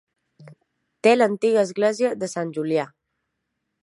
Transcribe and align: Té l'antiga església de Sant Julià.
Té 1.07 1.11
l'antiga 1.17 1.61
església 1.69 2.13
de 2.23 2.31
Sant 2.35 2.55
Julià. 2.59 2.87